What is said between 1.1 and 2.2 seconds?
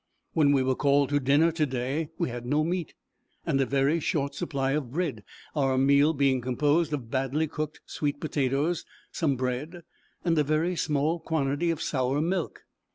dinner to day,